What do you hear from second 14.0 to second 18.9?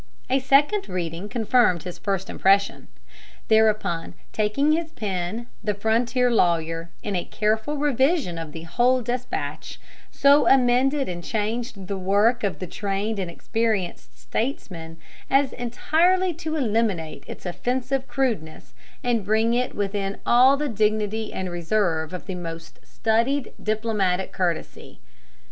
statesman, as entirely to eliminate its offensive crudeness,